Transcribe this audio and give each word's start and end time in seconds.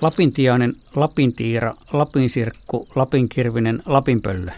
Lapintiainen, 0.00 0.72
lapintiira, 0.96 1.74
lapinsirkku, 1.92 2.86
lapinkirvinen, 2.94 3.82
lapinpöllö. 3.86 4.50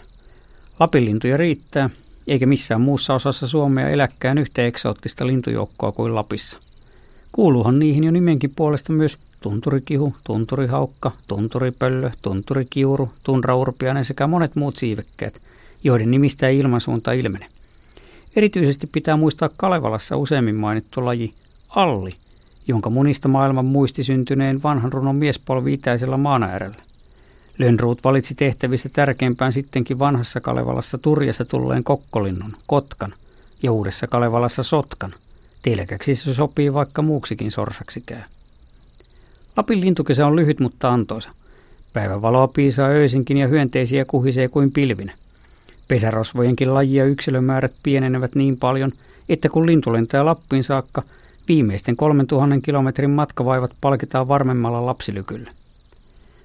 Lapinlintuja 0.80 1.36
riittää, 1.36 1.91
eikä 2.27 2.46
missään 2.46 2.80
muussa 2.80 3.14
osassa 3.14 3.46
Suomea 3.48 3.89
eläkkään 3.89 4.39
yhtä 4.39 4.66
eksoottista 4.66 5.27
lintujoukkoa 5.27 5.93
kuin 5.93 6.14
Lapissa. 6.14 6.59
Kuuluuhan 7.32 7.79
niihin 7.79 8.04
jo 8.04 8.11
nimenkin 8.11 8.50
puolesta 8.57 8.93
myös 8.93 9.18
tunturikihu, 9.43 10.14
tunturihaukka, 10.25 11.12
tunturipöllö, 11.29 12.11
tunturikiuru, 12.23 13.09
tunraurpiainen 13.25 14.04
sekä 14.04 14.26
monet 14.26 14.57
muut 14.57 14.76
siivekkeet, 14.76 15.40
joiden 15.84 16.11
nimistä 16.11 16.48
ei 16.48 16.59
ilmansuunta 16.59 17.12
ilmene. 17.12 17.46
Erityisesti 18.36 18.86
pitää 18.93 19.17
muistaa 19.17 19.50
Kalevalassa 19.57 20.17
useimmin 20.17 20.57
mainittu 20.57 21.04
laji 21.04 21.32
alli, 21.68 22.11
jonka 22.68 22.90
munista 22.90 23.29
maailman 23.29 23.67
muisti 23.67 24.04
syntyneen 24.04 24.63
vanhan 24.63 24.93
runon 24.93 25.17
miespolvi 25.17 25.72
itäisellä 25.72 26.17
maanaäärellä. 26.17 26.76
Lönnruut 27.59 28.04
valitsi 28.04 28.35
tehtävistä 28.35 28.89
tärkeimpään 28.93 29.53
sittenkin 29.53 29.99
vanhassa 29.99 30.40
Kalevalassa 30.40 30.99
Turjassa 30.99 31.45
tulleen 31.45 31.85
kokkolinnun, 31.85 32.56
kotkan, 32.67 33.12
ja 33.62 33.73
uudessa 33.73 34.06
Kalevalassa 34.06 34.62
sotkan. 34.62 35.12
Telkäksi 35.62 36.14
se 36.14 36.34
sopii 36.34 36.73
vaikka 36.73 37.03
muuksikin 37.03 37.50
sorsaksi 37.50 38.03
käy. 38.06 38.23
Lapin 39.56 39.81
lintukesä 39.81 40.27
on 40.27 40.37
lyhyt, 40.37 40.61
mutta 40.61 40.91
antoisa. 40.91 41.31
Päivänvaloa 41.92 42.48
piisaa 42.48 42.89
öisinkin 42.89 43.37
ja 43.37 43.48
hyönteisiä 43.48 44.05
kuhisee 44.05 44.48
kuin 44.48 44.73
pilvinä. 44.73 45.12
Pesärosvojenkin 45.89 46.75
lajia 46.75 47.05
yksilömäärät 47.05 47.73
pienenevät 47.83 48.35
niin 48.35 48.57
paljon, 48.61 48.92
että 49.29 49.48
kun 49.48 49.67
lintu 49.67 49.92
lentää 49.92 50.25
Lappiin 50.25 50.64
saakka, 50.64 51.03
viimeisten 51.49 51.97
3000 51.97 52.61
kilometrin 52.65 53.11
matkavaivat 53.11 53.71
palkitaan 53.81 54.29
varmemmalla 54.29 54.87
lapsilykyllä. 54.87 55.51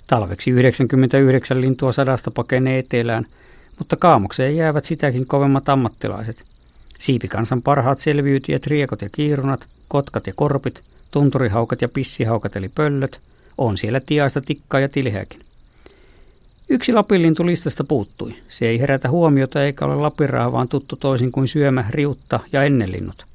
Talveksi 0.07 0.51
99 0.51 1.61
lintua 1.61 1.91
sadasta 1.91 2.31
pakenee 2.35 2.79
etelään, 2.79 3.23
mutta 3.77 3.95
kaamokseen 3.95 4.55
jäävät 4.55 4.85
sitäkin 4.85 5.27
kovemmat 5.27 5.69
ammattilaiset. 5.69 6.43
Siipikansan 6.99 7.61
parhaat 7.61 7.99
selviytyjät, 7.99 8.67
riekot 8.67 9.01
ja 9.01 9.09
kiirunat, 9.11 9.67
kotkat 9.87 10.27
ja 10.27 10.33
korpit, 10.35 10.81
tunturihaukat 11.11 11.81
ja 11.81 11.87
pissihaukat 11.93 12.55
eli 12.55 12.69
pöllöt, 12.75 13.19
on 13.57 13.77
siellä 13.77 13.99
tiaista 14.05 14.41
tikkaa 14.41 14.79
ja 14.79 14.89
tilheäkin. 14.89 15.39
Yksi 16.69 16.93
lapinlintu 16.93 17.45
listasta 17.45 17.83
puuttui. 17.83 18.35
Se 18.49 18.67
ei 18.67 18.79
herätä 18.79 19.09
huomiota 19.09 19.63
eikä 19.63 19.85
ole 19.85 19.95
lapiraha, 19.95 20.51
vaan 20.51 20.67
tuttu 20.67 20.95
toisin 20.95 21.31
kuin 21.31 21.47
syömä, 21.47 21.85
riutta 21.89 22.39
ja 22.51 22.63
ennenlinnut. 22.63 23.32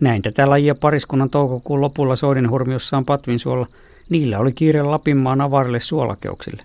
Näin 0.00 0.22
tätä 0.22 0.50
lajia 0.50 0.74
pariskunnan 0.74 1.30
toukokuun 1.30 1.80
lopulla 1.80 2.16
soidenhurmiossaan 2.16 3.04
Patvinsuolla. 3.04 3.66
Niillä 4.08 4.38
oli 4.38 4.52
kiire 4.52 4.82
Lapinmaan 4.82 5.40
avarille 5.40 5.80
suolakeuksille. 5.80 6.62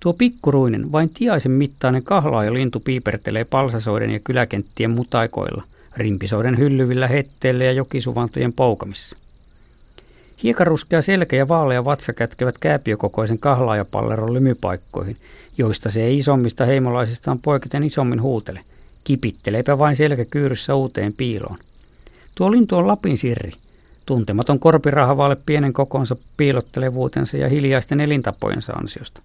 Tuo 0.00 0.12
pikkuruinen, 0.12 0.92
vain 0.92 1.10
tiaisen 1.14 1.52
mittainen 1.52 2.02
kahlaaja 2.02 2.52
lintu 2.52 2.80
piipertelee 2.80 3.44
palsasoiden 3.44 4.10
ja 4.10 4.20
kyläkenttien 4.24 4.90
mutaikoilla, 4.90 5.62
rimpisoiden 5.96 6.58
hyllyvillä 6.58 7.06
hetteillä 7.06 7.64
ja 7.64 7.72
jokisuvantojen 7.72 8.52
poukamissa. 8.52 9.16
Hiekaruskea 10.42 11.02
selkä 11.02 11.36
ja 11.36 11.48
vaalea 11.48 11.84
vatsa 11.84 12.12
kätkevät 12.12 12.58
kääpiökokoisen 12.58 13.38
kahlaajapalleron 13.38 14.34
lymypaikkoihin, 14.34 15.16
joista 15.58 15.90
se 15.90 16.02
ei 16.02 16.18
isommista 16.18 16.64
heimolaisistaan 16.64 17.38
poiketen 17.38 17.84
isommin 17.84 18.22
huutele. 18.22 18.60
Kipitteleepä 19.04 19.78
vain 19.78 19.96
selkäkyyryssä 19.96 20.74
uuteen 20.74 21.14
piiloon. 21.16 21.58
Tuo 22.38 22.50
lintu 22.50 22.76
on 22.76 22.86
Lapin 22.86 23.18
sirri. 23.18 23.52
Tuntematon 24.06 24.60
korpirahavaalle 24.60 25.36
pienen 25.46 25.72
kokonsa 25.72 26.16
piilottelevuutensa 26.36 27.36
ja 27.36 27.48
hiljaisten 27.48 28.00
elintapojensa 28.00 28.72
ansiosta. 28.72 29.22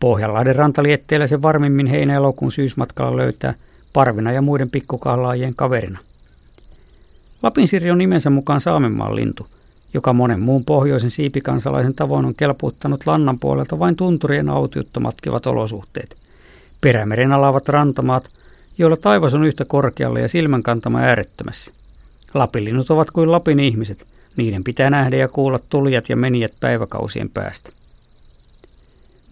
Pohjanlahden 0.00 0.56
rantalietteellä 0.56 1.26
se 1.26 1.42
varmimmin 1.42 1.86
heinä-elokuun 1.86 2.52
syysmatkalla 2.52 3.16
löytää 3.16 3.54
parvina 3.92 4.32
ja 4.32 4.42
muiden 4.42 4.70
pikkukahlaajien 4.70 5.56
kaverina. 5.56 5.98
Lapin 7.42 7.68
sirri 7.68 7.90
on 7.90 7.98
nimensä 7.98 8.30
mukaan 8.30 8.60
Saamenmaan 8.60 9.16
lintu– 9.16 9.46
joka 9.94 10.12
monen 10.12 10.42
muun 10.42 10.64
pohjoisen 10.64 11.10
siipikansalaisen 11.10 11.94
tavoin 11.94 12.24
on 12.24 12.34
kelpuuttanut 12.34 13.06
lannan 13.06 13.38
puolelta 13.40 13.78
vain 13.78 13.96
tunturien 13.96 14.48
autiuttomatkivat 14.48 15.46
olosuhteet. 15.46 16.16
Perämeren 16.80 17.32
alaavat 17.32 17.68
rantamaat, 17.68 18.28
joilla 18.78 18.96
taivas 18.96 19.34
on 19.34 19.46
yhtä 19.46 19.64
korkealla 19.64 20.18
ja 20.18 20.28
silmän 20.28 20.62
kantama 20.62 20.98
äärettömässä. 20.98 21.72
Lapinlinnut 22.38 22.90
ovat 22.90 23.10
kuin 23.10 23.32
Lapin 23.32 23.60
ihmiset. 23.60 24.06
Niiden 24.36 24.64
pitää 24.64 24.90
nähdä 24.90 25.16
ja 25.16 25.28
kuulla 25.28 25.58
tulijat 25.70 26.08
ja 26.08 26.16
menijät 26.16 26.52
päiväkausien 26.60 27.30
päästä. 27.30 27.70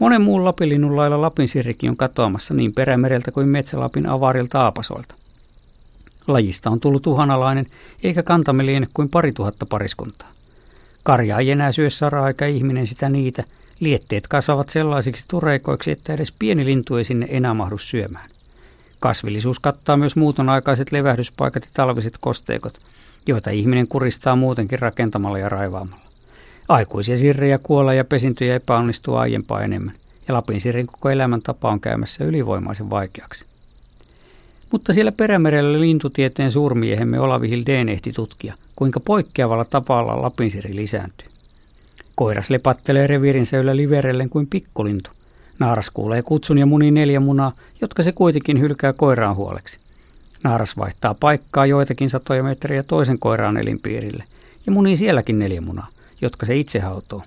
Monen 0.01 0.23
muun 0.23 0.45
lapinlinnun 0.45 0.97
lailla 0.97 1.21
Lapin 1.21 1.49
sirrikin 1.49 1.91
on 1.91 1.97
katoamassa 1.97 2.55
niin 2.55 2.75
perämereltä 2.75 3.31
kuin 3.31 3.49
Metsälapin 3.49 4.09
avarilta 4.09 4.61
aapasoilta. 4.61 5.15
Lajista 6.29 6.71
on 6.71 6.81
tullut 6.81 7.07
uhanalainen, 7.07 7.67
eikä 8.03 8.23
kantamme 8.23 8.67
liene 8.67 8.87
kuin 8.95 9.11
pari 9.11 9.33
tuhatta 9.33 9.67
pariskuntaa. 9.67 10.31
Karja 11.03 11.39
ei 11.39 11.51
enää 11.51 11.73
syö 11.73 11.91
saraa 11.91 12.29
eikä 12.29 12.47
ihminen 12.47 12.87
sitä 12.87 13.09
niitä. 13.09 13.45
Lietteet 13.81 14.29
kasvavat 14.29 14.69
sellaisiksi 14.69 15.25
tureikoiksi, 15.29 15.91
että 15.91 16.13
edes 16.13 16.35
pieni 16.39 16.65
lintu 16.65 16.97
ei 16.97 17.05
sinne 17.05 17.27
enää 17.31 17.55
mahdu 17.55 17.79
syömään. 17.79 18.34
Kasvillisuus 19.05 19.61
kattaa 19.61 19.97
myös 19.97 20.17
muuton 20.17 20.49
aikaiset 20.49 20.93
levähdyspaikat 20.93 21.65
ja 21.65 21.71
talviset 21.75 22.15
kosteikot, 22.21 22.79
joita 23.27 23.51
ihminen 23.51 23.89
kuristaa 23.89 24.37
muutenkin 24.37 24.79
rakentamalla 24.79 25.39
ja 25.39 25.49
raivaamalla. 25.49 26.05
Aikuisia 26.69 27.19
sirrejä 27.19 27.59
kuolla 27.59 27.95
ja 27.95 28.05
pesintöjä 28.05 28.55
epäonnistuu 28.55 29.17
aiempaa 29.17 29.61
enemmän, 29.61 29.95
ja 30.29 30.35
Lapin 30.35 30.61
sirrin 30.61 30.87
koko 30.87 31.11
elämäntapa 31.11 31.71
on 31.71 31.81
käymässä 31.81 32.25
ylivoimaisen 32.25 32.91
vaikeaksi. 32.91 33.45
Mutta 34.73 34.93
siellä 34.93 35.13
perämerellä 35.13 35.81
lintutieteen 35.81 36.53
suurmiehemme 36.53 37.21
Olavi 37.21 37.51
Hildeen 37.51 37.89
ehti 37.89 38.13
tutkia, 38.13 38.55
kuinka 38.77 39.01
poikkeavalla 39.01 39.65
tapalla 39.65 40.23
lapinsiri 40.23 40.77
lisääntyy. 40.77 41.29
Koiras 42.17 42.51
lepattelee 42.51 43.07
reviirinsä 43.07 43.59
yllä 43.59 43.77
liverellen 43.77 44.31
kuin 44.31 44.47
pikkulintu. 44.47 45.11
Naaras 45.61 45.91
kuulee 45.91 46.23
kutsun 46.23 46.59
ja 46.59 46.67
muni 46.67 46.91
neljä 46.91 47.21
munaa, 47.21 47.53
jotka 47.81 48.03
se 48.03 48.13
kuitenkin 48.13 48.61
hylkää 48.61 48.93
koiraan 48.93 49.37
huoleksi. 49.37 49.79
Naaras 50.45 50.77
vaihtaa 50.77 51.15
paikkaa 51.21 51.67
joitakin 51.67 52.11
satoja 52.11 52.43
metriä 52.43 52.83
toisen 52.83 53.19
koiraan 53.19 53.57
elinpiirille 53.57 54.25
ja 54.67 54.73
munii 54.73 54.97
sielläkin 54.97 55.39
neljä 55.39 55.61
munaa, 55.61 55.89
jotka 56.21 56.47
se 56.47 56.57
itse 56.57 56.81
hautoo. 56.81 57.23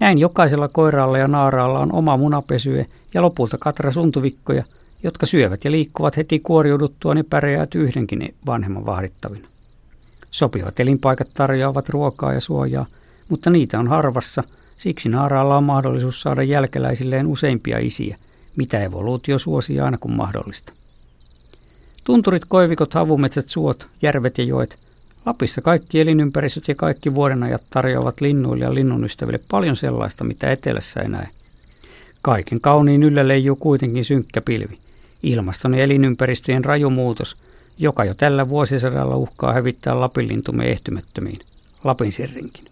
Näin 0.00 0.18
jokaisella 0.18 0.68
koiraalla 0.68 1.18
ja 1.18 1.28
naaraalla 1.28 1.78
on 1.78 1.94
oma 1.94 2.16
munapesye 2.16 2.86
ja 3.14 3.22
lopulta 3.22 3.58
katra 3.58 3.90
suntuvikkoja– 3.92 4.64
jotka 5.02 5.26
syövät 5.26 5.64
ja 5.64 5.70
liikkuvat 5.70 6.16
heti 6.16 6.40
kuoriuduttua, 6.40 7.14
niin 7.14 7.26
pärjäävät 7.30 7.74
yhdenkin 7.74 8.34
vanhemman 8.46 8.86
vahdittavina. 8.86 9.48
Sopivat 10.30 10.80
elinpaikat 10.80 11.28
tarjoavat 11.34 11.88
ruokaa 11.88 12.32
ja 12.32 12.40
suojaa, 12.40 12.86
mutta 13.28 13.50
niitä 13.50 13.78
on 13.78 13.88
harvassa, 13.88 14.42
siksi 14.82 15.08
naaraalla 15.08 15.56
on 15.56 15.64
mahdollisuus 15.64 16.22
saada 16.22 16.42
jälkeläisilleen 16.42 17.26
useimpia 17.26 17.78
isiä, 17.78 18.16
mitä 18.56 18.80
evoluutio 18.80 19.38
suosii 19.38 19.80
aina 19.80 19.98
kun 19.98 20.16
mahdollista. 20.16 20.72
Tunturit, 22.04 22.44
koivikot, 22.48 22.94
havumetsät, 22.94 23.48
suot, 23.48 23.86
järvet 24.02 24.38
ja 24.38 24.44
joet. 24.44 24.78
Lapissa 25.26 25.60
kaikki 25.60 26.00
elinympäristöt 26.00 26.68
ja 26.68 26.74
kaikki 26.74 27.14
vuodenajat 27.14 27.62
tarjoavat 27.70 28.20
linnuille 28.20 28.64
ja 28.64 28.74
linnun 28.74 29.06
paljon 29.50 29.76
sellaista, 29.76 30.24
mitä 30.24 30.50
etelässä 30.50 31.00
ei 31.00 31.08
näe. 31.08 31.28
Kaiken 32.22 32.60
kauniin 32.60 33.02
yllä 33.02 33.28
leijuu 33.28 33.56
kuitenkin 33.56 34.04
synkkä 34.04 34.40
pilvi– 34.40 34.78
Ilmaston 35.22 35.74
ja 35.74 35.82
elinympäristöjen 35.82 36.64
raju 36.64 36.90
muutos, 36.90 37.36
joka 37.78 38.04
jo 38.04 38.14
tällä 38.14 38.48
vuosisadalla 38.48 39.16
uhkaa 39.16 39.52
hävittää 39.52 40.00
lapinlintumme 40.00 40.64
ehtymättömiin, 40.64 41.38
Lapinsirrinkin. 41.84 42.64